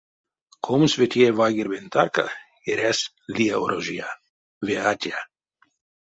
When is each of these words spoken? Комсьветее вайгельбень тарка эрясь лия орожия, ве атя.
Комсьветее 0.65 1.31
вайгельбень 1.39 1.91
тарка 1.93 2.25
эрясь 2.71 3.05
лия 3.35 3.55
орожия, 3.63 4.09
ве 4.65 4.75
атя. 4.91 5.19